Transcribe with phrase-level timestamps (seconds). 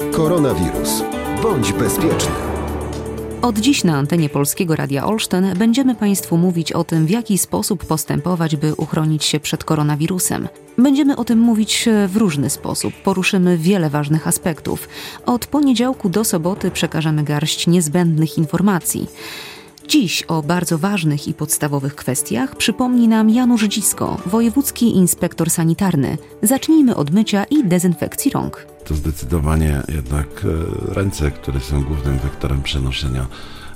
[0.00, 1.02] Koronawirus.
[1.42, 2.32] Bądź bezpieczny.
[3.42, 7.84] Od dziś na antenie Polskiego Radia Olsztyn będziemy Państwu mówić o tym, w jaki sposób
[7.84, 10.48] postępować, by uchronić się przed koronawirusem.
[10.78, 14.88] Będziemy o tym mówić w różny sposób, poruszymy wiele ważnych aspektów.
[15.26, 19.06] Od poniedziałku do soboty przekażemy garść niezbędnych informacji.
[19.88, 26.18] Dziś o bardzo ważnych i podstawowych kwestiach przypomni nam Janusz Dzisko, wojewódzki inspektor sanitarny.
[26.42, 28.66] Zacznijmy od mycia i dezynfekcji rąk.
[28.84, 33.26] To zdecydowanie jednak e, ręce, które są głównym wektorem przenoszenia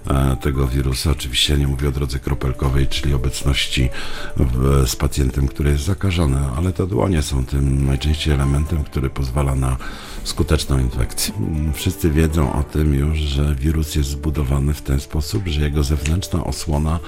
[0.06, 1.10] e, tego wirusa.
[1.10, 3.88] Oczywiście nie mówię o drodze kropelkowej, czyli obecności
[4.36, 9.54] w, z pacjentem, który jest zakażony, ale to dłonie są tym najczęściej elementem, który pozwala
[9.54, 9.76] na
[10.24, 11.34] skuteczną infekcję.
[11.74, 16.44] Wszyscy wiedzą o tym już, że wirus jest zbudowany w ten sposób, że jego zewnętrzna
[16.44, 16.98] osłona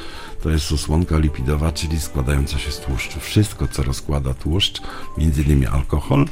[0.43, 3.21] to jest osłonka lipidowa, czyli składająca się z tłuszczu.
[3.21, 4.83] Wszystko, co rozkłada tłuszcz,
[5.19, 6.27] między innymi alkohol,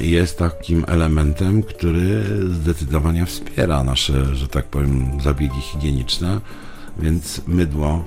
[0.00, 6.40] jest takim elementem, który zdecydowanie wspiera nasze, że tak powiem, zabiegi higieniczne,
[6.98, 8.04] więc mydło,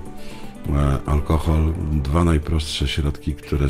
[0.69, 3.69] e, alkohol, dwa najprostsze środki, które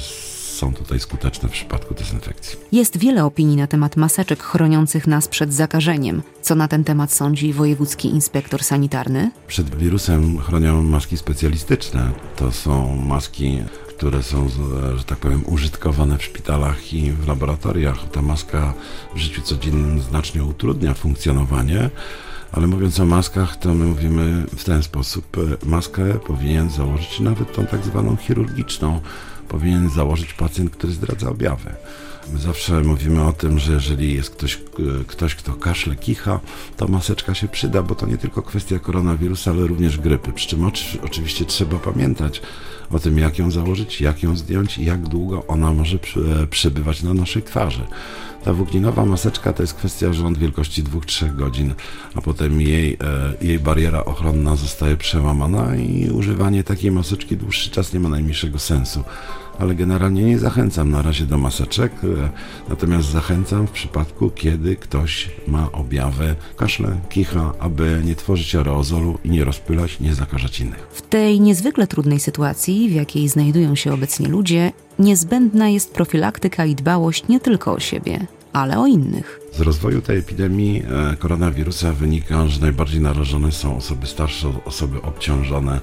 [0.59, 2.59] są tutaj skuteczne w przypadku dezynfekcji.
[2.71, 6.21] Jest wiele opinii na temat maseczek chroniących nas przed zakażeniem.
[6.41, 9.31] Co na ten temat sądzi wojewódzki inspektor sanitarny?
[9.47, 12.11] Przed wirusem chronią maski specjalistyczne.
[12.35, 13.59] To są maski
[13.99, 14.49] które są,
[14.95, 18.09] że tak powiem, użytkowane w szpitalach i w laboratoriach.
[18.11, 18.73] Ta maska
[19.15, 21.89] w życiu codziennym znacznie utrudnia funkcjonowanie,
[22.51, 25.37] ale mówiąc o maskach, to my mówimy w ten sposób.
[25.65, 29.01] Maskę powinien założyć nawet tą tak zwaną chirurgiczną,
[29.49, 31.73] powinien założyć pacjent, który zdradza objawy.
[32.33, 34.59] My zawsze mówimy o tym, że jeżeli jest ktoś,
[35.07, 36.39] ktoś, kto kaszle, kicha,
[36.77, 40.33] to maseczka się przyda, bo to nie tylko kwestia koronawirusa, ale również grypy.
[40.33, 40.71] Przy czym
[41.03, 42.41] oczywiście trzeba pamiętać
[42.91, 45.97] o tym, jak ją założyć, jak ją zdjąć i jak długo ona może
[46.49, 47.83] przebywać na naszej twarzy.
[48.43, 51.73] Ta włókninowa maseczka to jest kwestia rząd wielkości 2-3 godzin,
[52.15, 52.97] a potem jej, e,
[53.45, 59.03] jej bariera ochronna zostaje przełamana i używanie takiej maseczki dłuższy czas nie ma najmniejszego sensu
[59.59, 62.29] ale generalnie nie zachęcam na razie do maseczek, e,
[62.69, 69.29] natomiast zachęcam w przypadku, kiedy ktoś ma objawy kaszle, kicha, aby nie tworzyć aerozolu i
[69.29, 70.87] nie rozpylać, nie zakażać innych.
[70.91, 76.75] W tej niezwykle trudnej sytuacji, w jakiej znajdują się obecnie ludzie, niezbędna jest profilaktyka i
[76.75, 79.39] dbałość nie tylko o siebie, ale o innych.
[79.53, 85.79] Z rozwoju tej epidemii e, koronawirusa wynika, że najbardziej narażone są osoby starsze, osoby obciążone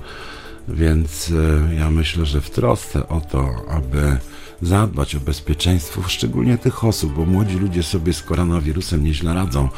[0.68, 1.32] więc
[1.70, 4.16] e, ja myślę, że w trosce o to, aby
[4.62, 9.68] zadbać o bezpieczeństwo, szczególnie tych osób, bo młodzi ludzie sobie z koronawirusem nieźle radzą.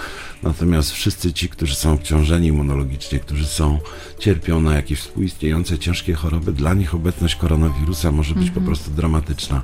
[0.42, 3.78] Natomiast wszyscy ci, którzy są obciążeni immunologicznie, którzy są,
[4.18, 8.66] cierpią na jakieś współistniejące ciężkie choroby, dla nich obecność koronawirusa może być po mhm.
[8.66, 9.62] prostu dramatyczna.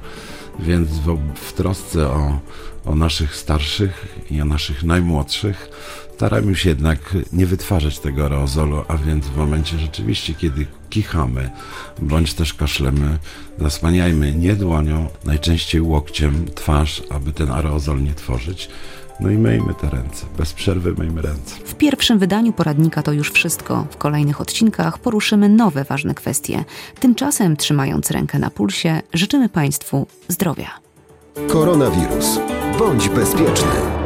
[0.58, 2.40] Więc w, w trosce o,
[2.84, 5.70] o naszych starszych i o naszych najmłodszych
[6.14, 11.50] staramy się jednak nie wytwarzać tego aerozolu, a więc w momencie rzeczywiście, kiedy kichamy
[12.02, 13.18] bądź też kaszlemy,
[13.58, 18.68] zasłaniajmy nie dłonią, najczęściej łokciem twarz, aby ten aerozol nie tworzyć.
[19.20, 20.26] No i myjmy te ręce.
[20.38, 21.56] Bez przerwy myjmy ręce.
[21.64, 23.86] W pierwszym wydaniu poradnika to już wszystko.
[23.90, 26.64] W kolejnych odcinkach poruszymy nowe ważne kwestie.
[27.00, 30.70] Tymczasem, trzymając rękę na pulsie, życzymy Państwu zdrowia.
[31.48, 32.38] Koronawirus.
[32.78, 34.03] Bądź bezpieczny.